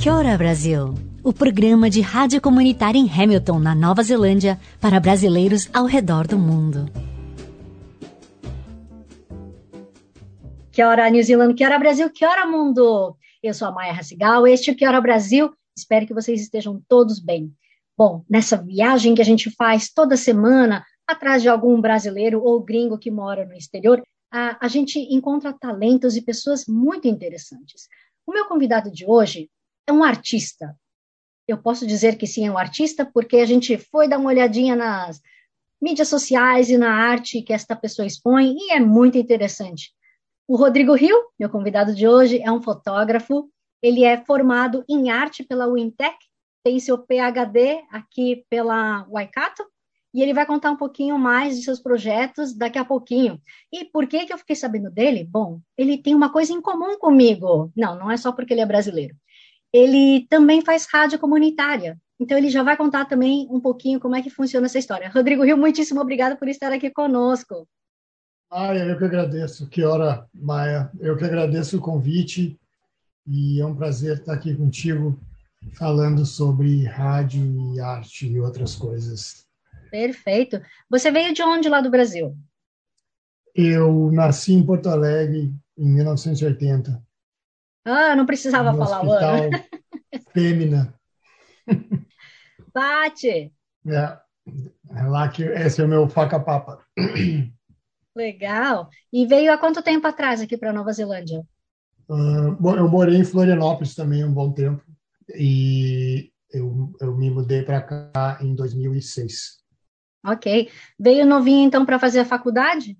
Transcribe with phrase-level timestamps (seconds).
[0.00, 0.94] Kia ora, Brasil!
[1.22, 6.38] O programa de rádio comunitária em Hamilton, na Nova Zelândia, para brasileiros ao redor do
[6.38, 6.90] mundo.
[10.72, 13.14] Que hora New Zealand, que hora Brasil, que hora mundo!
[13.42, 15.52] Eu sou a Maia Racigal, este é o Que hora Brasil.
[15.76, 17.52] Espero que vocês estejam todos bem.
[17.94, 22.96] Bom, nessa viagem que a gente faz toda semana, atrás de algum brasileiro ou gringo
[22.96, 27.86] que mora no exterior, a, a gente encontra talentos e pessoas muito interessantes.
[28.26, 29.50] O meu convidado de hoje
[29.86, 30.76] é um artista.
[31.46, 34.76] Eu posso dizer que sim, é um artista, porque a gente foi dar uma olhadinha
[34.76, 35.20] nas
[35.82, 39.92] mídias sociais e na arte que esta pessoa expõe, e é muito interessante.
[40.46, 43.50] O Rodrigo Rio, meu convidado de hoje, é um fotógrafo.
[43.82, 46.16] Ele é formado em arte pela Wintec,
[46.62, 49.64] tem seu PhD aqui pela Waikato,
[50.12, 53.40] e ele vai contar um pouquinho mais de seus projetos daqui a pouquinho.
[53.72, 55.24] E por que, que eu fiquei sabendo dele?
[55.24, 57.72] Bom, ele tem uma coisa em comum comigo.
[57.76, 59.16] Não, não é só porque ele é brasileiro
[59.72, 61.98] ele também faz rádio comunitária.
[62.18, 65.08] Então, ele já vai contar também um pouquinho como é que funciona essa história.
[65.08, 67.66] Rodrigo Rio, muitíssimo obrigado por estar aqui conosco.
[68.50, 69.68] Ah, eu que agradeço.
[69.68, 70.90] Que hora, Maia.
[70.98, 72.58] Eu que agradeço o convite
[73.26, 75.18] e é um prazer estar aqui contigo
[75.74, 79.46] falando sobre rádio e arte e outras coisas.
[79.90, 80.60] Perfeito.
[80.90, 82.36] Você veio de onde lá do Brasil?
[83.54, 87.02] Eu nasci em Porto Alegre em 1980.
[87.84, 89.50] Ah, não precisava no falar o ano.
[90.32, 90.94] Fêmea.
[92.72, 93.52] Bate.
[93.86, 94.18] É,
[94.96, 96.84] é lá que esse é o meu faca-papa.
[98.14, 98.88] Legal.
[99.12, 101.46] E veio há quanto tempo atrás aqui para Nova Zelândia?
[102.08, 104.82] Uh, bom, eu morei em Florianópolis também um bom tempo
[105.34, 109.60] e eu, eu me mudei para cá em 2006.
[110.24, 110.70] Ok.
[110.98, 112.98] Veio novinho então para fazer a faculdade?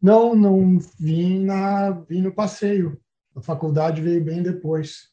[0.00, 2.98] Não, não vim na vim no passeio.
[3.34, 5.08] A faculdade veio bem depois.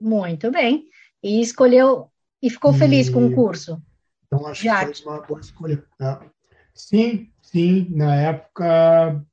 [0.00, 0.84] Muito bem.
[1.22, 2.10] E escolheu
[2.42, 2.78] e ficou e...
[2.78, 3.82] feliz com o curso?
[4.26, 4.86] Então acho Já.
[4.86, 5.84] que foi uma boa escolha.
[6.00, 6.18] É.
[6.74, 7.86] Sim, sim.
[7.90, 9.24] Na época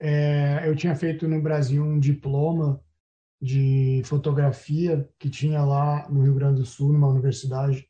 [0.00, 2.82] é, eu tinha feito no Brasil um diploma
[3.40, 7.88] de fotografia que tinha lá no Rio Grande do Sul, numa universidade,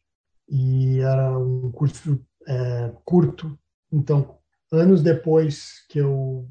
[0.48, 3.58] e era um curso é, curto.
[3.90, 4.38] Então,
[4.70, 6.50] anos depois que eu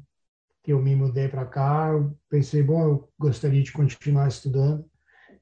[0.62, 4.84] que eu me mudei para cá, eu pensei, bom, eu gostaria de continuar estudando.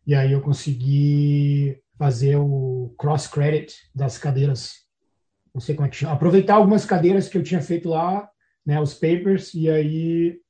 [0.06, 4.86] E aí eu consegui fazer o cross credit das cadeiras.
[5.54, 6.14] Não sei como é que chama.
[6.14, 8.28] Aproveitar algumas cadeiras que eu tinha feito lá,
[8.64, 10.41] né, os papers, e aí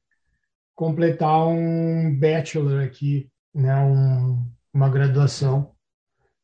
[0.77, 5.75] completar um bachelor aqui, né, um, uma graduação.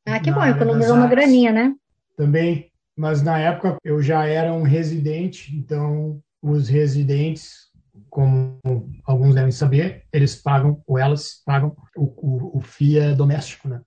[0.04, 1.74] Ah, que bom, economizou uma graninha, né?
[2.16, 7.65] Também, mas na época eu já era um residente, então os residentes
[8.08, 8.60] como
[9.04, 13.80] alguns devem saber, eles pagam, ou elas pagam, o, o, o FII é doméstico, né?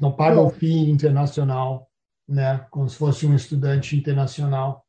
[0.00, 1.88] Não pagam o FII internacional,
[2.28, 2.66] né?
[2.70, 4.84] Como se fosse um estudante internacional.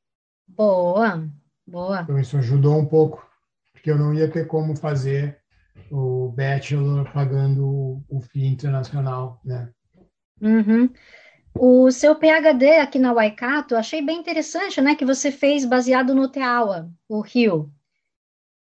[0.47, 1.27] Boa,
[1.65, 2.01] boa.
[2.01, 3.25] Então isso ajudou um pouco,
[3.73, 5.39] porque eu não ia ter como fazer
[5.91, 9.69] o bachelor pagando o FII internacional, né?
[10.41, 10.89] Uhum.
[11.59, 14.95] O seu PhD aqui na Waikato, achei bem interessante, né?
[14.95, 17.71] Que você fez baseado no Teawa, o Rio.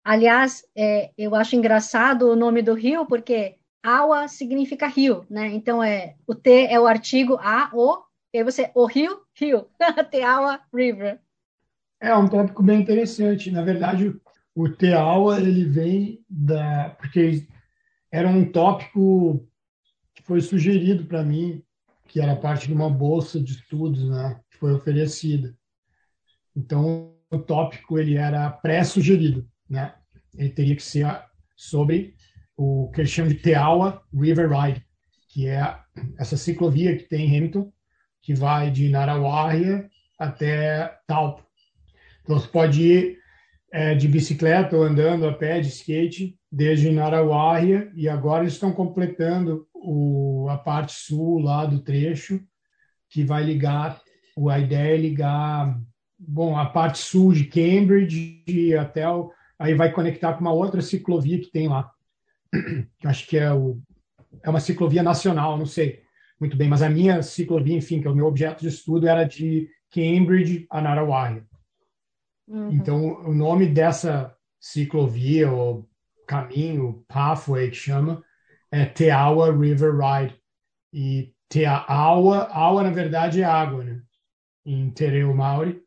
[0.05, 5.47] Aliás, é, eu acho engraçado o nome do rio, porque Awa significa rio, né?
[5.47, 9.67] Então, é, o T é o artigo A, O, e aí você, o rio, rio,
[10.11, 11.19] Teawa River.
[11.99, 13.49] É um tópico bem interessante.
[13.49, 14.15] Na verdade,
[14.53, 16.95] o Teawa, ele vem da...
[16.99, 17.47] porque
[18.11, 19.43] era um tópico
[20.13, 21.63] que foi sugerido para mim,
[22.07, 24.39] que era parte de uma bolsa de estudos, né?
[24.51, 25.57] Que foi oferecida.
[26.55, 29.93] Então, o tópico, ele era pré-sugerido né?
[30.37, 31.07] Ele teria que ser
[31.55, 32.15] sobre
[32.57, 34.85] o que eles chamam de Teawa River Ride,
[35.29, 35.77] que é
[36.17, 37.71] essa ciclovia que tem em Hamilton,
[38.21, 41.43] que vai de Narawarria até Taupo.
[42.23, 43.17] Então você pode ir
[43.71, 48.71] é, de bicicleta ou andando a pé, de skate, desde Narawarria, e agora eles estão
[48.71, 52.41] completando o, a parte sul lá do trecho,
[53.09, 54.01] que vai ligar,
[54.49, 55.77] a ideia é ligar,
[56.17, 61.39] bom, a parte sul de Cambridge até o, aí vai conectar com uma outra ciclovia
[61.39, 61.91] que tem lá,
[62.99, 63.79] que acho que é, o,
[64.43, 66.05] é uma ciclovia nacional, não sei
[66.39, 69.23] muito bem, mas a minha ciclovia, enfim, que é o meu objeto de estudo, era
[69.23, 71.45] de Cambridge a Narawaia.
[72.47, 72.71] Uhum.
[72.71, 75.89] Então, o nome dessa ciclovia, ou
[76.27, 78.23] caminho, pathway, que chama,
[78.71, 80.35] é Teawa River Ride.
[80.91, 84.01] E Teawa, awa, na verdade, é água, né?
[84.65, 85.81] Em Tereu Maori.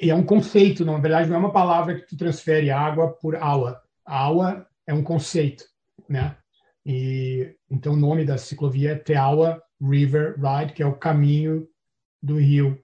[0.00, 3.82] É um conceito, na verdade, não é uma palavra que tu transfere água por awa.
[4.04, 5.64] Awa é um conceito,
[6.08, 6.36] né?
[6.84, 11.68] E então o nome da ciclovia é Teawa River Ride, que é o caminho
[12.22, 12.82] do rio,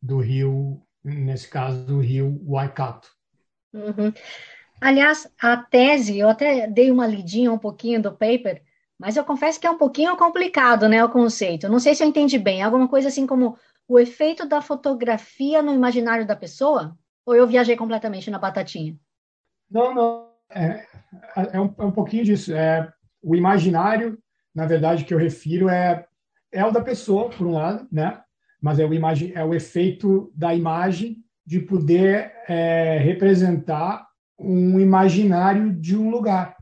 [0.00, 3.08] do rio, nesse caso, do rio Waikato.
[3.72, 4.12] Uhum.
[4.80, 8.62] Aliás, a tese, eu até dei uma lidinha um pouquinho do paper,
[8.98, 11.68] mas eu confesso que é um pouquinho complicado, né, o conceito.
[11.68, 12.62] Não sei se eu entendi bem.
[12.62, 16.96] Alguma coisa assim como o efeito da fotografia no imaginário da pessoa?
[17.24, 18.96] Ou eu viajei completamente na batatinha?
[19.70, 20.30] Não, não.
[20.50, 20.86] É,
[21.52, 22.54] é, um, é um pouquinho disso.
[22.54, 22.92] É,
[23.22, 24.18] o imaginário,
[24.54, 26.06] na verdade, que eu refiro é,
[26.52, 28.22] é o da pessoa, por um lado, né?
[28.60, 34.06] Mas é o, imagi é o efeito da imagem de poder é, representar
[34.38, 36.56] um imaginário de um lugar,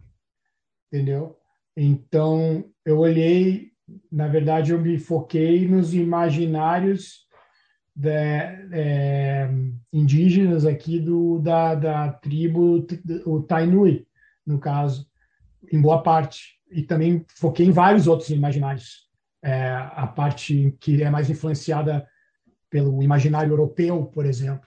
[0.86, 1.36] entendeu?
[1.76, 3.72] Então, eu olhei,
[4.10, 7.24] na verdade, eu me foquei nos imaginários
[7.94, 9.48] de, é,
[9.92, 12.86] indígenas aqui do, da, da tribo,
[13.26, 14.06] o Tainui,
[14.46, 15.06] no caso,
[15.72, 16.54] em boa parte.
[16.70, 19.04] E também foquei em vários outros imaginários.
[19.42, 22.06] É, a parte que é mais influenciada
[22.70, 24.66] pelo imaginário europeu, por exemplo.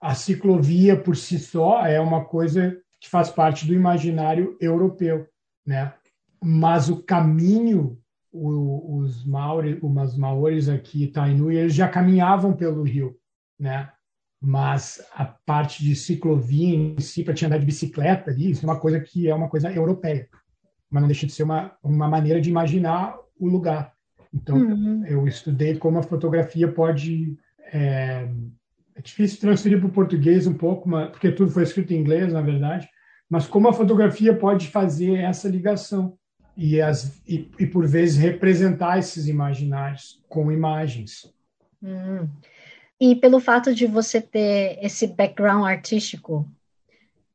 [0.00, 5.28] A ciclovia por si só é uma coisa que faz parte do imaginário europeu,
[5.66, 5.92] né?
[6.42, 8.00] Mas o caminho,
[8.32, 13.16] o, os maori, os maores aqui, Tainui, eles já caminhavam pelo rio,
[13.58, 13.90] né?
[14.40, 18.68] Mas a parte de ciclovia em si, para te andar de bicicleta ali, isso é
[18.68, 20.28] uma coisa que é uma coisa europeia
[20.92, 23.94] mas não deixa de ser uma, uma maneira de imaginar o lugar.
[24.32, 25.04] Então, uhum.
[25.06, 27.36] eu estudei como a fotografia pode.
[27.72, 28.28] É,
[28.94, 32.30] é difícil transferir para o português um pouco, mas, porque tudo foi escrito em inglês,
[32.30, 32.86] na verdade,
[33.28, 36.18] mas como a fotografia pode fazer essa ligação
[36.56, 41.32] e, as, e, e por vezes, representar esses imaginários com imagens.
[41.82, 42.28] Hum.
[43.00, 46.48] E pelo fato de você ter esse background artístico,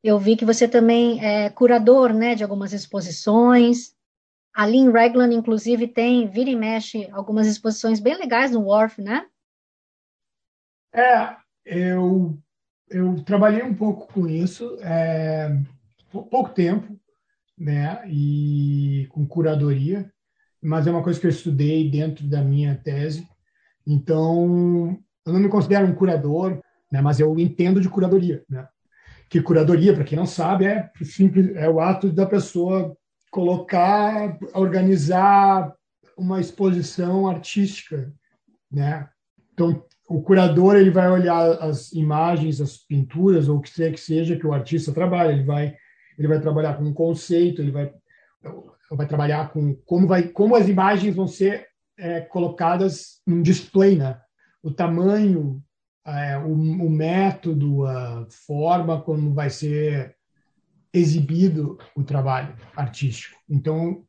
[0.03, 3.93] eu vi que você também é curador, né, de algumas exposições.
[4.53, 9.25] Ali em Raglan, inclusive, tem, vira e mexe, algumas exposições bem legais no Wharf, né?
[10.93, 11.35] É,
[11.65, 12.37] eu,
[12.89, 15.55] eu trabalhei um pouco com isso, é,
[16.11, 16.97] pouco tempo,
[17.57, 20.11] né, e com curadoria,
[20.61, 23.27] mas é uma coisa que eu estudei dentro da minha tese.
[23.85, 26.61] Então, eu não me considero um curador,
[26.91, 28.67] né, mas eu entendo de curadoria, né?
[29.29, 32.95] que curadoria, para quem não sabe, é simples, é o ato da pessoa
[33.29, 35.73] colocar, organizar
[36.17, 38.11] uma exposição artística,
[38.71, 39.07] né?
[39.53, 43.99] Então, o curador ele vai olhar as imagens, as pinturas ou o que quer que
[43.99, 45.75] seja que o artista trabalha, ele vai
[46.17, 47.93] ele vai trabalhar com um conceito, ele vai
[48.91, 51.67] vai trabalhar com como vai como as imagens vão ser
[51.97, 54.19] é, colocadas num display, né?
[54.61, 55.61] O tamanho,
[56.05, 60.15] é, o, o, método, a forma como vai ser
[60.93, 63.37] exibido o trabalho artístico.
[63.49, 64.05] Então,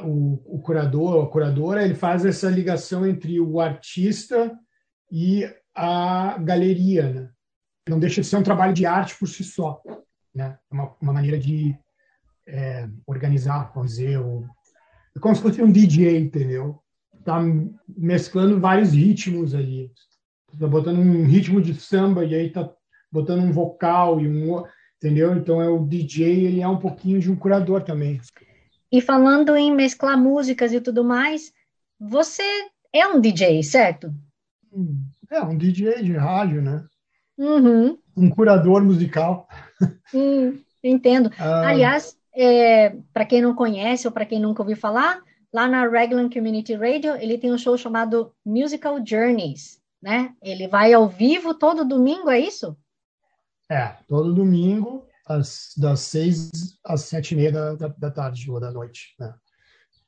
[0.00, 4.56] o, o curador, a curadora, ele faz essa ligação entre o artista
[5.10, 7.30] e a galeria, né?
[7.88, 9.82] Não deixa de ser um trabalho de arte por si só,
[10.34, 10.58] né?
[10.70, 11.76] É uma, uma maneira de
[12.46, 14.44] é, organizar, vamos dizer, o,
[15.16, 16.82] é como se fosse um DJ, entendeu?
[17.24, 17.40] Tá
[17.88, 19.90] mesclando vários ritmos ali
[20.58, 22.70] tá botando um ritmo de samba e aí tá
[23.10, 24.62] botando um vocal e um
[24.96, 25.34] entendeu?
[25.34, 28.20] Então é o DJ, ele é um pouquinho de um curador também.
[28.90, 31.52] E falando em mesclar músicas e tudo mais,
[31.98, 32.42] você
[32.92, 34.12] é um DJ, certo?
[35.30, 36.84] É um DJ de rádio, né?
[37.36, 37.98] Uhum.
[38.16, 39.48] Um curador musical.
[40.14, 41.30] Hum, entendo.
[41.38, 41.68] Ah.
[41.68, 45.20] Aliás, é, para quem não conhece ou para quem nunca ouviu falar,
[45.52, 50.34] lá na Raglan Community Radio ele tem um show chamado Musical Journeys né?
[50.42, 52.76] Ele vai ao vivo todo domingo, é isso?
[53.70, 56.50] É, todo domingo, às, das seis
[56.84, 59.14] às sete e meia da, da, da tarde ou da noite.
[59.18, 59.32] Né?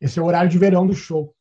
[0.00, 1.34] Esse é o horário de verão do show.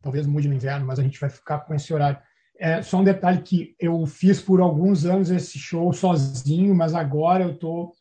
[0.00, 2.18] Talvez mude no inverno, mas a gente vai ficar com esse horário.
[2.60, 7.44] É, só um detalhe que eu fiz por alguns anos esse show sozinho, mas agora
[7.44, 7.94] eu tô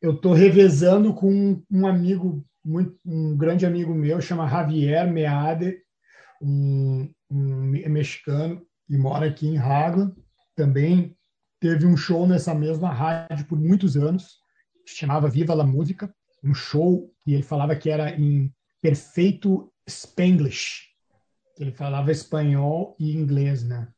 [0.00, 5.78] eu tô revezando com um amigo muito um grande amigo meu chama Javier Meade,
[6.40, 10.10] um, um mexicano que mora aqui em Haga,
[10.54, 11.14] também
[11.60, 14.38] teve um show nessa mesma rádio por muitos anos.
[14.86, 20.86] chamava Viva la Música, um show, e ele falava que era em perfeito Spanglish.
[21.58, 23.88] Ele falava espanhol e inglês, né?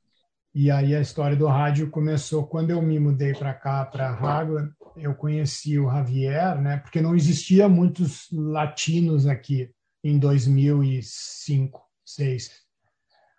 [0.60, 4.72] E aí a história do rádio começou quando eu me mudei para cá, para Raglan.
[4.96, 6.78] Eu conheci o Javier, né?
[6.78, 9.70] Porque não existia muitos latinos aqui
[10.02, 12.50] em 2005, 2006.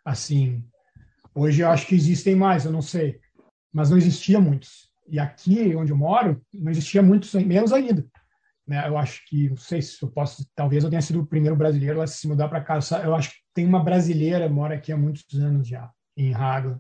[0.05, 0.63] Assim,
[1.35, 3.19] hoje eu acho que existem mais, eu não sei,
[3.73, 4.89] mas não existia muitos.
[5.05, 8.07] E aqui onde eu moro, não existia muitos, menos ainda.
[8.65, 8.87] Né?
[8.87, 12.01] Eu acho que, não sei se eu posso, talvez eu tenha sido o primeiro brasileiro
[12.01, 12.79] a se mudar para cá.
[13.03, 16.79] Eu acho que tem uma brasileira mora aqui há muitos anos já em Raglan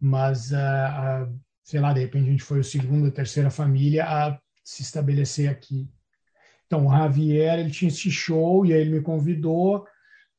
[0.00, 4.40] mas, uh, uh, sei lá, de repente a gente foi o segundo, terceira família a
[4.64, 5.88] se estabelecer aqui.
[6.66, 9.86] Então, o Javier, ele tinha esse show e aí ele me convidou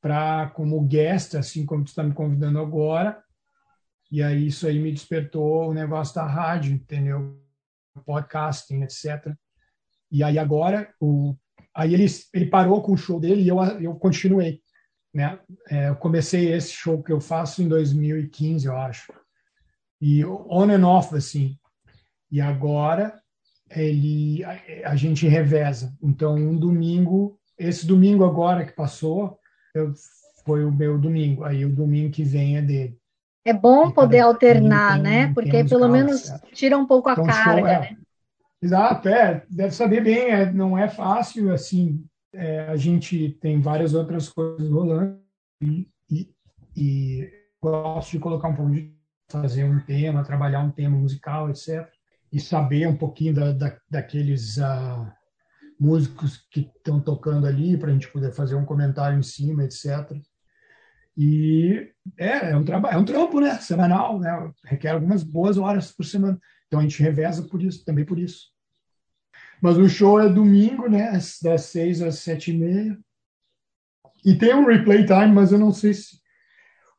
[0.01, 3.21] para como guest, assim como tu está me convidando agora.
[4.09, 7.39] E aí isso aí me despertou o negócio da rádio, entendeu?
[8.05, 9.33] Podcasting, etc.
[10.09, 11.35] E aí agora, o,
[11.75, 14.61] aí ele, ele parou com o show dele e eu, eu continuei.
[15.13, 15.39] Né?
[15.69, 19.13] É, eu comecei esse show que eu faço em 2015, eu acho
[20.01, 21.55] e on and off assim.
[22.31, 23.19] E agora
[23.69, 25.93] ele a, a gente reveza.
[26.01, 29.37] Então um domingo, esse domingo agora que passou,
[29.75, 29.93] eu,
[30.43, 31.43] foi o meu domingo.
[31.43, 32.97] Aí o domingo que vem é dele.
[33.45, 35.33] É bom poder alternar, né?
[35.33, 36.51] Porque pelo menos certo?
[36.53, 37.97] tira um pouco a então, carga, show, é, né?
[38.61, 43.95] Exato, é, deve saber bem, é, não é fácil, assim, é, a gente tem várias
[43.95, 45.19] outras coisas rolando
[45.59, 46.29] e, e,
[46.77, 48.93] e gosto de colocar um pouco de
[49.31, 51.87] fazer um tema, trabalhar um tema musical, etc.
[52.31, 55.11] E saber um pouquinho da, da daqueles uh,
[55.79, 60.11] músicos que estão tocando ali, para a gente poder fazer um comentário em cima, etc.
[61.17, 63.55] E é, é um trabalho, é um trampo, né?
[63.59, 64.51] Semanal, né?
[64.65, 66.39] Requer algumas boas horas por semana.
[66.67, 68.51] Então a gente reveza por isso, também por isso.
[69.61, 71.11] Mas o show é domingo, né?
[71.41, 72.97] Das seis às sete e meia.
[74.23, 76.21] E tem um replay time, mas eu não sei se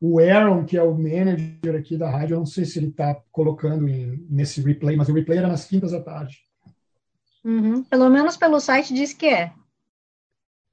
[0.05, 3.15] o Aaron, que é o manager aqui da rádio, eu não sei se ele está
[3.31, 6.39] colocando em, nesse replay, mas o replay era nas quintas da tarde.
[7.41, 7.85] Uhum.
[7.85, 9.53] Pelo menos pelo site diz que é.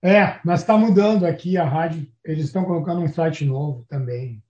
[0.02, 2.10] É, mas está mudando aqui a rádio.
[2.24, 4.42] Eles estão colocando um site novo também.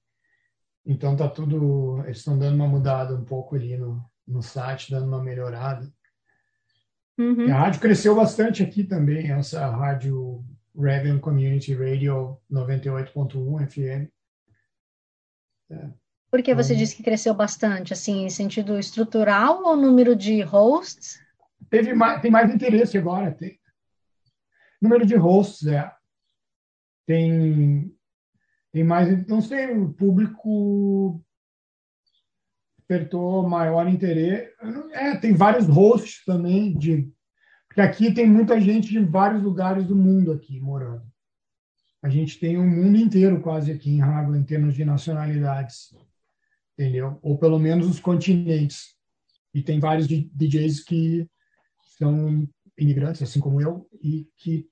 [0.86, 2.02] Então tá tudo.
[2.04, 5.92] Eles estão dando uma mudada um pouco ali no, no site, dando uma melhorada.
[7.18, 7.52] Uhum.
[7.52, 10.42] A rádio cresceu bastante aqui também, essa rádio
[10.74, 14.19] Raven Community Radio 98.1 FM.
[16.30, 16.78] Por que você uhum.
[16.78, 21.20] disse que cresceu bastante, assim, em sentido estrutural ou número de hosts?
[21.68, 23.32] Teve mais, tem mais interesse agora.
[23.32, 23.58] Tem.
[24.80, 25.92] Número de hosts, é.
[27.06, 27.92] Tem,
[28.72, 31.20] tem mais, não sei, o público
[32.78, 34.52] despertou maior interesse.
[34.92, 37.12] É, tem vários hosts também, de,
[37.66, 41.09] porque aqui tem muita gente de vários lugares do mundo aqui morando
[42.02, 45.94] a gente tem um mundo inteiro quase aqui em Raglan em termos de nacionalidades,
[46.72, 47.18] entendeu?
[47.22, 48.96] Ou pelo menos os continentes.
[49.52, 51.28] E tem vários DJs que
[51.98, 54.66] são imigrantes, assim como eu, e que,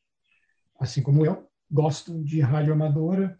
[0.81, 3.39] assim como eu, gostam de rádio amadora.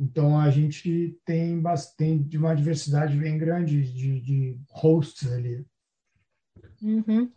[0.00, 5.66] Então a gente tem bastante uma diversidade bem grande de, de hosts ali.
[6.82, 7.30] Uhum.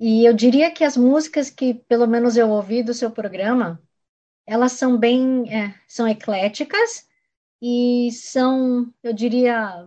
[0.00, 3.80] E eu diria que as músicas que, pelo menos, eu ouvi do seu programa,
[4.46, 7.08] elas são bem, é, são ecléticas
[7.60, 9.86] e são, eu diria,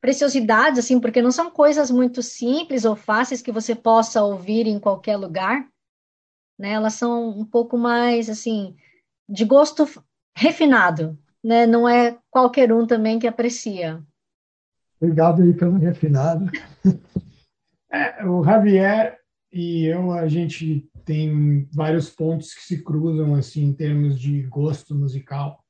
[0.00, 4.78] preciosidades, assim, porque não são coisas muito simples ou fáceis que você possa ouvir em
[4.78, 5.68] qualquer lugar,
[6.58, 6.70] né?
[6.70, 8.76] Elas são um pouco mais, assim,
[9.28, 9.86] de gosto
[10.34, 11.66] refinado, né?
[11.66, 14.02] Não é qualquer um também que aprecia.
[15.00, 16.50] Obrigado aí pelo refinado.
[17.90, 19.18] É, o Javier
[19.50, 24.94] e eu, a gente tem vários pontos que se cruzam assim em termos de gosto
[24.94, 25.64] musical.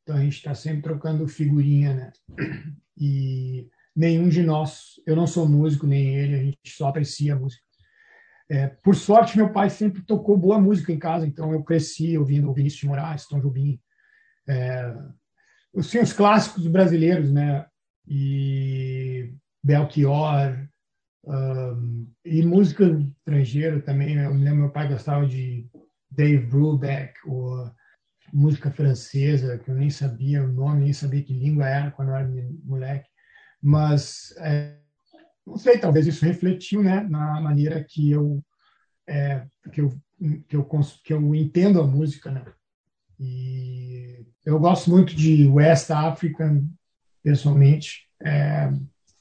[0.00, 2.12] Então a gente está sempre trocando figurinha, né?
[2.96, 7.36] E nenhum de nós, eu não sou músico nem ele, a gente só aprecia a
[7.36, 7.60] música.
[8.48, 12.54] É, por sorte, meu pai sempre tocou boa música em casa, então eu cresci ouvindo
[12.54, 13.80] Vinícius de Moraes, Tom Jobim,
[14.46, 14.94] é,
[15.76, 17.66] assim, os clássicos brasileiros, né?
[18.06, 20.68] E Belchior,
[21.26, 24.26] um, e música estrangeira também, né?
[24.26, 25.66] eu me lembro meu pai gostava de
[26.10, 27.70] Dave Brubeck, ou
[28.32, 32.16] música francesa, que eu nem sabia o nome, nem sabia que língua era quando eu
[32.16, 32.28] era
[32.64, 33.08] moleque.
[33.62, 34.76] Mas, é,
[35.46, 38.44] não sei, talvez isso refletiu né, na maneira que eu,
[39.06, 39.94] é, que eu,
[40.48, 40.68] que eu,
[41.04, 42.30] que eu entendo a música.
[42.30, 42.44] Né?
[43.18, 46.68] E eu gosto muito de West African,
[47.22, 48.70] pessoalmente, é,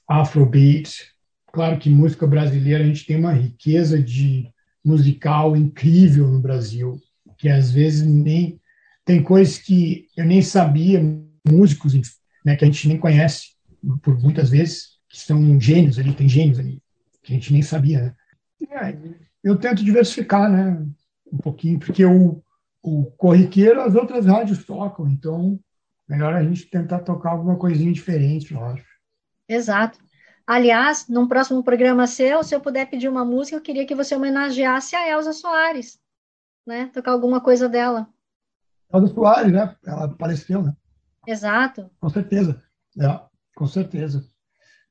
[0.07, 1.12] Afrobeat,
[1.53, 4.51] claro que música brasileira a gente tem uma riqueza de
[4.83, 6.99] musical incrível no Brasil,
[7.37, 8.59] que às vezes nem
[9.05, 10.99] tem coisas que eu nem sabia,
[11.47, 11.93] músicos
[12.43, 13.53] né, que a gente nem conhece
[14.01, 16.81] por muitas vezes, que são gênios ali, tem gênios ali,
[17.21, 18.01] que a gente nem sabia.
[18.01, 18.15] Né?
[18.71, 18.97] É,
[19.43, 20.85] eu tento diversificar, né,
[21.31, 22.41] um pouquinho, porque o,
[22.81, 25.59] o corriqueiro as outras rádios tocam, então
[26.07, 28.85] melhor a gente tentar tocar alguma coisinha diferente, eu acho.
[29.47, 29.99] Exato.
[30.45, 34.15] Aliás, num próximo programa seu, se eu puder pedir uma música, eu queria que você
[34.15, 35.99] homenageasse a Elza Soares,
[36.67, 36.87] né?
[36.93, 38.07] Tocar alguma coisa dela.
[38.93, 39.75] Elza Soares, né?
[39.85, 40.75] Ela apareceu, né?
[41.25, 41.89] Exato.
[41.99, 42.61] Com certeza.
[42.99, 43.21] É,
[43.55, 44.29] com certeza.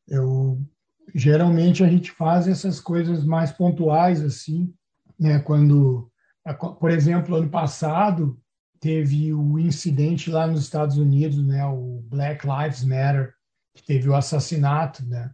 [0.08, 0.58] Eu
[1.14, 4.74] geralmente a gente faz essas coisas mais pontuais assim,
[5.18, 5.38] né?
[5.40, 6.10] Quando,
[6.80, 8.40] por exemplo, ano passado
[8.80, 11.64] teve o incidente lá nos Estados Unidos, né?
[11.66, 13.34] O Black Lives Matter,
[13.74, 15.30] que teve o assassinato, né?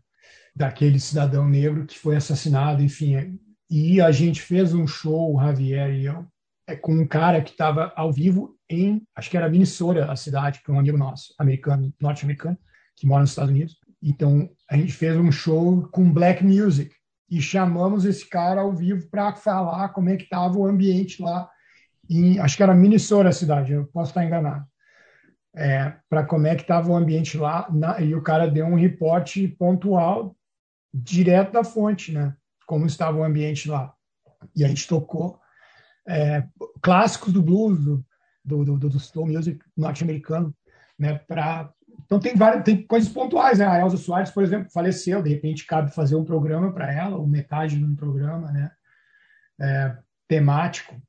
[0.58, 3.38] Daquele cidadão negro que foi assassinado, enfim.
[3.70, 6.26] E a gente fez um show, o Javier e eu,
[6.66, 10.60] é, com um cara que estava ao vivo em, acho que era Minnesota, a cidade,
[10.62, 12.58] que é um amigo nosso, americano, norte-americano,
[12.96, 13.76] que mora nos Estados Unidos.
[14.02, 16.94] Então, a gente fez um show com black music
[17.30, 21.48] e chamamos esse cara ao vivo para falar como é que estava o ambiente lá
[22.10, 24.64] em, acho que era Minnesota a cidade, eu posso estar enganado.
[25.54, 28.76] É, para como é que estava o ambiente lá, na, e o cara deu um
[28.76, 30.36] reporte pontual
[30.92, 32.34] direto da fonte, né?
[32.66, 33.94] Como estava o ambiente lá.
[34.54, 35.40] E a gente tocou
[36.06, 36.46] é,
[36.80, 38.04] clássicos do blues, do,
[38.44, 40.54] do, do, do slow music norte-americano,
[40.98, 41.18] né?
[41.18, 41.72] Para
[42.04, 43.66] então tem várias tem coisas pontuais, né?
[43.66, 47.26] A Elza Soares, por exemplo, faleceu, de repente cabe fazer um programa para ela, ou
[47.26, 48.70] metade de um programa, né?
[49.60, 51.00] É, temático.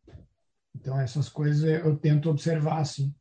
[0.75, 3.13] Então essas coisas eu tento observar assim.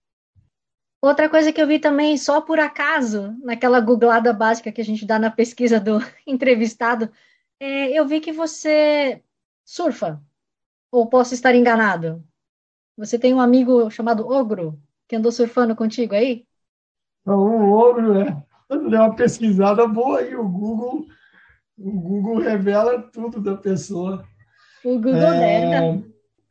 [1.00, 5.07] Outra coisa que eu vi também, só por acaso, naquela googlada básica que a gente
[5.07, 7.09] dá na pesquisa do entrevistado,
[7.61, 9.23] é, eu vi que você
[9.64, 10.21] surfa.
[10.90, 12.25] Ou posso estar enganado?
[12.96, 16.46] Você tem um amigo chamado Ogro, que andou surfando contigo aí?
[17.25, 18.42] O Ogro, né?
[18.68, 21.07] Deu uma pesquisada boa aí, o Google,
[21.79, 24.27] o Google revela tudo da pessoa.
[24.85, 26.03] O Google é,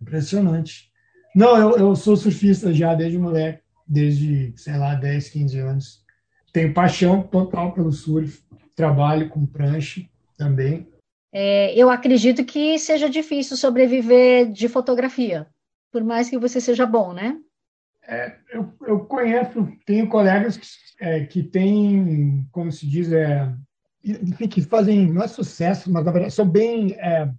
[0.02, 0.92] Impressionante.
[1.36, 6.06] Não, eu, eu sou surfista já desde moleque, desde, sei lá, 10, 15 anos.
[6.52, 8.42] Tenho paixão total pelo surf,
[8.76, 10.02] trabalho com prancha
[10.38, 10.88] também.
[11.34, 15.48] É, eu acredito que seja difícil sobreviver de fotografia,
[15.92, 17.38] por mais que você seja bom, né?
[18.08, 20.68] É, eu, eu conheço, tenho colegas que,
[21.02, 23.54] é, que têm, como se diz, é,
[24.50, 27.30] que fazem, não é sucesso, mas na verdade são bem, é,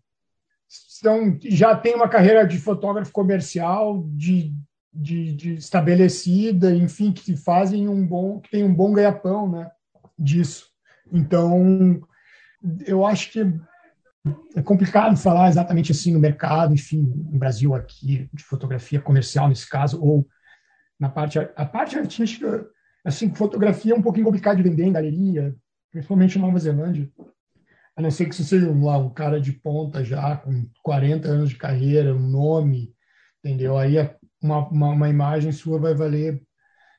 [0.68, 4.52] são, já têm uma carreira de fotógrafo comercial, de,
[4.92, 9.70] de, de, estabelecida, enfim, que fazem um bom, que tem um bom ganha-pão, né,
[10.18, 10.66] disso.
[11.12, 12.00] Então,
[12.86, 13.40] eu acho que
[14.56, 19.68] é complicado falar exatamente assim no mercado, enfim, no Brasil aqui, de fotografia comercial nesse
[19.68, 20.26] caso, ou
[20.98, 22.66] na parte, a parte artística,
[23.04, 25.54] assim, fotografia é um pouquinho complicado de vender em galeria,
[25.90, 27.08] principalmente em Nova Zelândia.
[27.96, 31.28] A não ser que você seja um, lá, um cara de ponta já, com 40
[31.28, 32.92] anos de carreira, um nome,
[33.42, 33.76] entendeu?
[33.76, 33.96] Aí
[34.40, 36.42] uma, uma, uma imagem sua vai valer,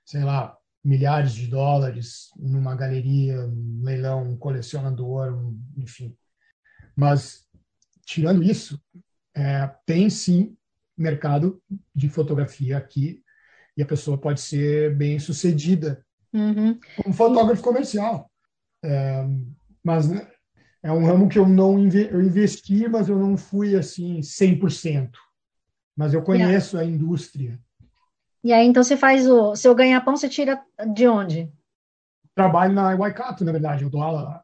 [0.06, 6.16] sei lá, milhares de dólares numa galeria, um leilão, um colecionador, um, enfim.
[6.96, 7.46] Mas,
[8.06, 8.82] tirando isso,
[9.36, 10.58] é, tem sim
[10.98, 11.62] mercado
[11.96, 13.24] de fotografia aqui
[13.78, 16.78] e a pessoa pode ser bem sucedida uhum.
[16.98, 18.30] como fotógrafo comercial.
[18.84, 19.26] É,
[19.84, 20.30] mas né,
[20.84, 25.12] é um ramo que eu não eu investi, mas eu não fui assim 100%.
[26.00, 27.60] Mas eu conheço a indústria.
[28.42, 31.52] E aí então você faz o seu ganha-pão você tira de onde?
[32.34, 34.42] Trabalho na Waikato, na verdade, eu dou aula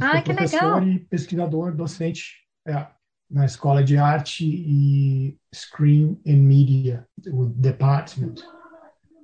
[0.00, 2.86] ah, que professor e pesquisador, docente é,
[3.28, 8.36] na Escola de Arte e Screen and Media, o department.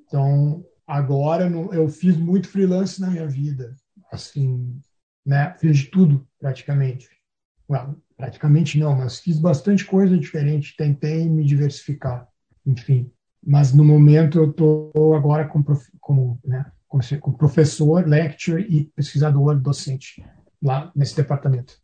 [0.05, 3.77] Então, agora eu fiz muito freelance na minha vida,
[4.11, 4.83] assim,
[5.25, 5.55] né?
[5.61, 7.09] Fiz de tudo praticamente.
[7.71, 12.29] Well, praticamente não, mas fiz bastante coisa diferente, tentei me diversificar,
[12.67, 13.11] enfim.
[13.43, 15.65] Mas no momento eu estou agora como,
[16.01, 16.67] como, né,
[17.21, 20.23] como professor, lecturer e pesquisador docente
[20.61, 21.81] lá nesse departamento.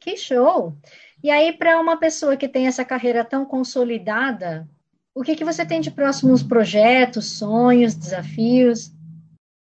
[0.00, 0.76] Que show!
[1.22, 4.68] E aí, para uma pessoa que tem essa carreira tão consolidada,
[5.14, 8.92] o que, que você tem de próximos projetos, sonhos, desafios?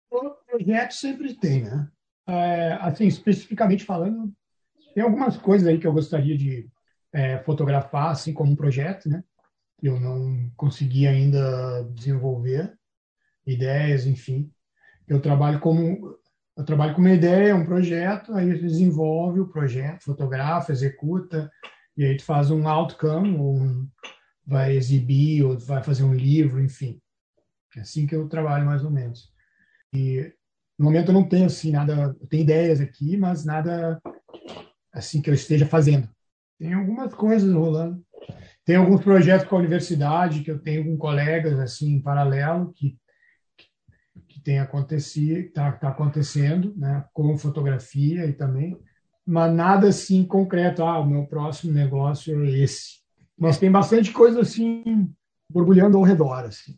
[0.09, 1.87] O projeto sempre tem, né?
[2.29, 4.31] É, assim, especificamente falando,
[4.97, 6.67] tem algumas coisas aí que eu gostaria de
[7.13, 9.23] é, fotografar, assim como um projeto, né?
[9.79, 12.75] Eu não consegui ainda desenvolver
[13.45, 14.51] ideias, enfim.
[15.07, 16.17] Eu trabalho como
[16.57, 21.47] eu trabalho com uma ideia, um projeto, aí desenvolve o projeto, fotografa, executa,
[21.95, 23.87] e aí tu faz um outcome, ou um,
[24.47, 26.99] vai exibir, ou vai fazer um livro, enfim.
[27.75, 29.31] É assim que eu trabalho, mais ou menos.
[29.93, 30.33] E
[30.75, 34.01] no momento eu não tenho assim nada, eu tenho ideias aqui, mas nada
[34.97, 36.09] assim que eu esteja fazendo.
[36.59, 38.03] Tem algumas coisas rolando.
[38.65, 42.97] Tem alguns projetos com a universidade que eu tenho com colegas assim em paralelo que
[44.47, 48.79] tem acontecido, está tá acontecendo, né, com fotografia e também,
[49.25, 50.83] mas nada assim concreto.
[50.83, 53.01] Ah, o meu próximo negócio é esse.
[53.37, 55.13] Mas tem bastante coisa assim
[55.51, 56.77] borbulhando ao redor, assim.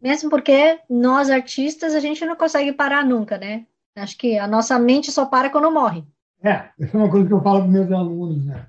[0.00, 3.66] Mesmo porque nós artistas a gente não consegue parar nunca, né?
[3.96, 6.04] Acho que a nossa mente só para quando morre.
[6.42, 8.68] É, essa é uma coisa que eu falo para meus alunos, né?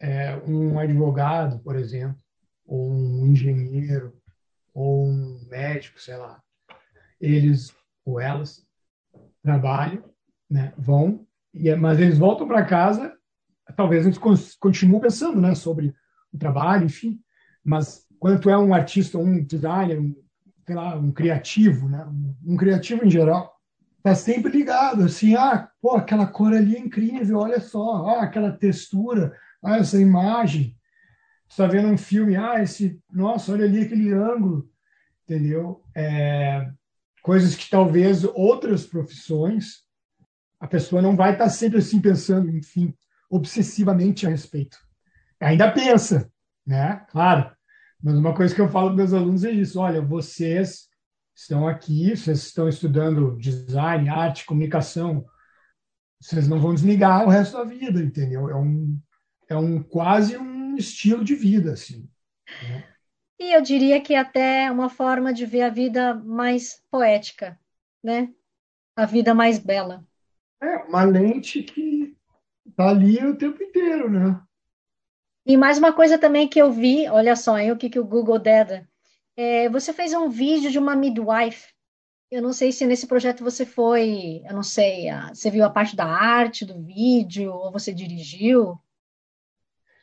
[0.00, 2.16] É, um advogado, por exemplo,
[2.66, 4.12] ou um engenheiro,
[4.72, 6.42] ou um médico, sei lá,
[7.20, 7.74] eles
[8.04, 8.66] ou elas
[9.42, 10.04] trabalham,
[10.50, 13.16] né, vão, e, mas eles voltam para casa,
[13.76, 14.18] talvez eles
[14.58, 15.94] continuem pensando né, sobre
[16.32, 17.20] o trabalho, enfim,
[17.62, 20.14] mas quando tu é um artista, um designer, um,
[20.66, 23.54] sei lá, um criativo, né, um, um criativo em geral,
[24.02, 28.50] tá sempre ligado, assim, ah, pô, aquela cor ali é incrível, olha só, ah, aquela
[28.50, 30.74] textura, ah, essa imagem,
[31.46, 34.66] está vendo um filme, ah, esse, nossa, olha ali aquele ângulo,
[35.24, 35.84] entendeu?
[35.94, 36.70] É,
[37.22, 39.84] coisas que talvez outras profissões
[40.58, 42.94] a pessoa não vai estar sempre assim pensando, enfim,
[43.28, 44.78] obsessivamente a respeito.
[45.38, 46.32] Ainda pensa,
[46.66, 47.04] né?
[47.10, 47.54] Claro.
[48.02, 50.88] Mas uma coisa que eu falo para meus alunos é isso: olha, vocês
[51.34, 55.26] estão aqui, vocês estão estudando design, arte, comunicação,
[56.24, 58.48] vocês não vão desligar o resto da vida, entendeu?
[58.48, 58.98] É um,
[59.46, 62.08] é um quase um estilo de vida, assim.
[62.62, 62.88] Né?
[63.38, 67.60] E eu diria que até uma forma de ver a vida mais poética,
[68.02, 68.32] né?
[68.96, 70.02] A vida mais bela.
[70.62, 72.16] É, uma lente que
[72.74, 74.40] tá ali o tempo inteiro, né?
[75.44, 78.06] E mais uma coisa também que eu vi, olha só, aí o que, que o
[78.06, 78.88] Google deda.
[79.36, 81.73] É, você fez um vídeo de uma midwife.
[82.34, 85.94] Eu não sei se nesse projeto você foi, eu não sei, você viu a parte
[85.94, 88.76] da arte do vídeo, ou você dirigiu?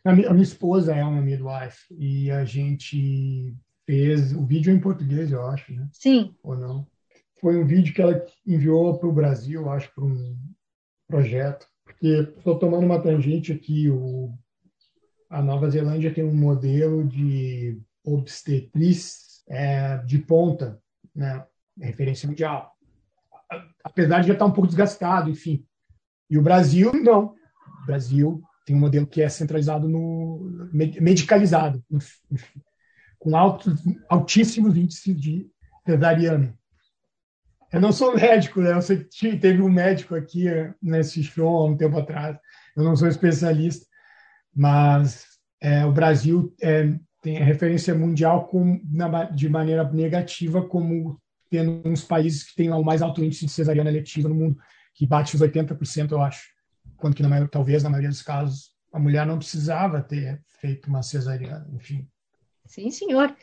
[0.06, 3.54] A minha, a minha esposa é uma midwife e a gente
[3.86, 5.90] fez o vídeo em português, eu acho, né?
[5.92, 6.34] Sim.
[6.42, 6.88] Ou não?
[7.42, 10.38] Foi um vídeo que ela enviou para o Brasil, acho, para um
[11.10, 11.68] projeto.
[11.84, 13.90] Porque estou tomando uma tangente aqui.
[13.90, 14.34] O,
[15.30, 20.82] a Nova Zelândia tem um modelo de obstetriz é, de ponta,
[21.14, 21.46] né?
[21.82, 22.72] Referência mundial.
[23.84, 25.66] Apesar de já estar um pouco desgastado, enfim.
[26.30, 27.36] E o Brasil, não.
[27.84, 32.00] O Brasil tem um modelo que é centralizado no medicalizado, no,
[33.20, 35.50] com altos, altíssimos índices de
[35.86, 36.58] cesariana.
[37.72, 38.74] Eu não sou médico, né?
[38.74, 42.38] Eu sei que teve um médico aqui eh, nesse show há um tempo atrás.
[42.76, 43.86] Eu não sou especialista,
[44.54, 45.26] mas
[45.62, 51.82] é, o Brasil é, tem a referência mundial com, na, de maneira negativa como tendo
[51.86, 54.58] uns países que têm o mais alto índice de cesariana letiva no mundo,
[54.96, 56.50] que bate os 80%, eu acho
[56.96, 60.88] quando que na maioria, talvez na maioria dos casos a mulher não precisava ter feito
[60.88, 62.08] uma cesariana, enfim.
[62.66, 63.36] Sim, senhor.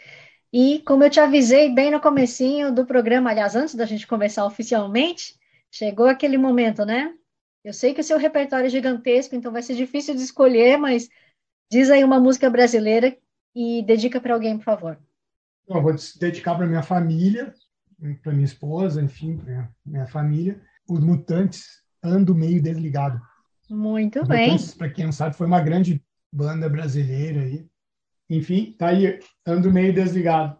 [0.53, 4.47] E como eu te avisei bem no comecinho do programa, aliás, antes da gente começar
[4.47, 5.35] oficialmente,
[5.71, 7.15] chegou aquele momento, né?
[7.63, 11.09] Eu sei que o seu repertório é gigantesco, então vai ser difícil de escolher, mas
[11.71, 13.15] diz aí uma música brasileira
[13.55, 14.99] e dedica para alguém, por favor.
[15.69, 17.53] Eu vou dedicar para minha família,
[18.23, 20.61] para minha esposa, enfim, para minha família.
[20.89, 23.21] Os Mutantes, Ando Meio Desligado.
[23.69, 24.57] Muito bem.
[24.79, 27.67] Para quem não sabe, foi uma grande banda brasileira aí.
[28.31, 30.59] Enfim, tá aí, ando meio desligado.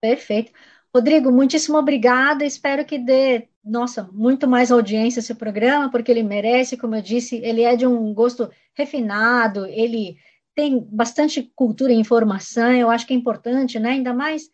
[0.00, 0.52] Perfeito.
[0.94, 2.44] Rodrigo, muitíssimo obrigada.
[2.44, 7.36] Espero que dê, nossa, muito mais audiência esse programa, porque ele merece, como eu disse,
[7.36, 10.16] ele é de um gosto refinado, ele
[10.54, 13.90] tem bastante cultura e informação, eu acho que é importante, né?
[13.90, 14.48] Ainda mais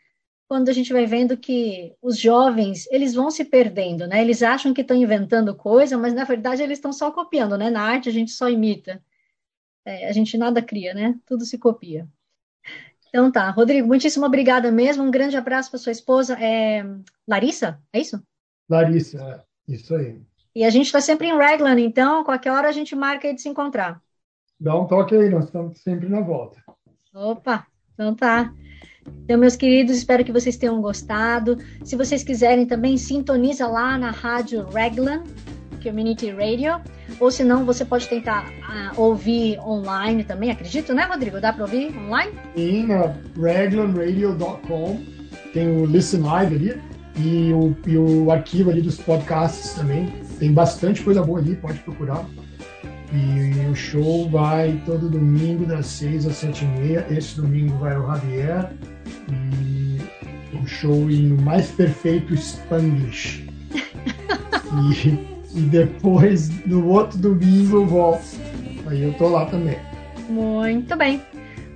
[0.52, 4.20] quando a gente vai vendo que os jovens, eles vão se perdendo, né?
[4.20, 7.70] Eles acham que estão inventando coisa, mas na verdade eles estão só copiando, né?
[7.70, 9.02] Na arte a gente só imita.
[9.82, 11.18] É, a gente nada cria, né?
[11.24, 12.06] Tudo se copia.
[13.08, 15.02] Então tá, Rodrigo, muitíssimo obrigada mesmo.
[15.02, 16.84] Um grande abraço para sua esposa, é...
[17.26, 18.22] Larissa, é isso?
[18.68, 20.20] Larissa, é, isso aí.
[20.54, 23.40] E a gente está sempre em Raglan, então qualquer hora a gente marca aí de
[23.40, 24.02] se encontrar.
[24.60, 26.62] Dá um toque aí, nós estamos sempre na volta.
[27.14, 28.52] Opa, então tá.
[29.24, 31.58] Então, meus queridos, espero que vocês tenham gostado.
[31.84, 35.22] Se vocês quiserem também, sintoniza lá na rádio Reglan,
[35.82, 36.80] Community Radio,
[37.18, 41.40] ou se não, você pode tentar uh, ouvir online também, acredito, né, Rodrigo?
[41.40, 42.32] Dá para ouvir online?
[42.54, 45.00] Sim, na reglanradio.com
[45.52, 46.82] tem o Listen Live ali
[47.16, 51.78] e o, e o arquivo ali dos podcasts também tem bastante coisa boa ali, pode
[51.80, 52.26] procurar.
[53.12, 57.06] E o show vai todo domingo, das 6 às 7 e meia.
[57.10, 58.72] Esse domingo vai o Javier.
[59.60, 60.00] E
[60.56, 63.46] o show em mais perfeito Spanglish.
[64.94, 68.24] e, e depois, no outro domingo, eu volto.
[68.86, 69.78] Aí eu tô lá também.
[70.28, 71.22] Muito bem.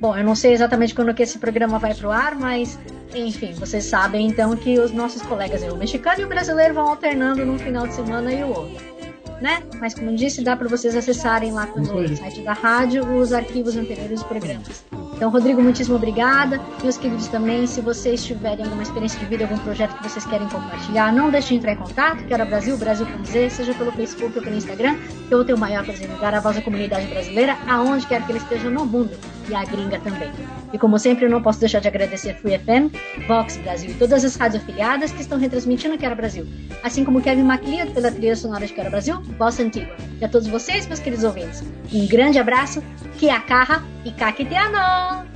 [0.00, 2.78] Bom, eu não sei exatamente quando que esse programa vai pro ar, mas
[3.14, 7.46] enfim, vocês sabem então que os nossos colegas, o mexicano e o brasileiro, vão alternando
[7.46, 8.96] num final de semana e o outro
[9.40, 9.62] né?
[9.80, 14.20] Mas como disse, dá para vocês acessarem lá pelo site da rádio os arquivos anteriores
[14.20, 14.84] dos programas.
[15.16, 16.60] Então, Rodrigo, muitíssimo obrigada.
[16.82, 20.46] Meus queridos também, se vocês tiverem alguma experiência de vida, algum projeto que vocês querem
[20.46, 23.90] compartilhar, não deixem de entrar em contato, que era Brasil, Brasil com Z, seja pelo
[23.92, 24.94] Facebook ou pelo Instagram,
[25.26, 28.26] que eu ter o maior prazer em dar a voz à comunidade brasileira, aonde quer
[28.26, 29.16] que ele esteja no mundo,
[29.48, 30.30] e a gringa também.
[30.72, 32.94] E como sempre, eu não posso deixar de agradecer Free FM,
[33.26, 36.46] Vox Brasil e todas as rádios afiliadas que estão retransmitindo Quero Brasil,
[36.82, 39.94] assim como Kevin MacLeod pela trilha sonora de Quero Brasil, Bossa Antigua.
[40.20, 42.82] E a todos vocês, meus queridos ouvintes, um grande abraço,
[43.18, 45.35] que a carra e caqueteano!